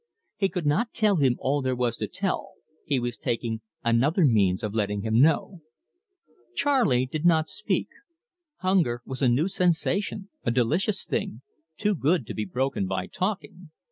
He 0.35 0.49
could 0.49 0.65
not 0.65 0.93
tell 0.95 1.17
him 1.17 1.35
all 1.37 1.61
there 1.61 1.75
was 1.75 1.95
to 1.97 2.07
tell, 2.07 2.53
he 2.87 2.99
was 2.99 3.17
taking 3.17 3.61
another 3.83 4.25
means 4.25 4.63
of 4.63 4.73
letting 4.73 5.03
him 5.03 5.21
know. 5.21 5.61
Charley 6.55 7.05
did 7.05 7.23
not 7.23 7.47
speak. 7.47 7.89
Hunger 8.61 9.03
was 9.05 9.21
a 9.21 9.29
new 9.29 9.47
sensation, 9.47 10.29
a 10.43 10.49
delicious 10.49 11.05
thing, 11.05 11.43
too 11.77 11.93
good 11.93 12.25
to 12.25 12.33
be 12.33 12.45
broken 12.45 12.87
by 12.87 13.05
talking. 13.05 13.69